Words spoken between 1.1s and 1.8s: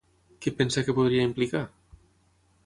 implicar?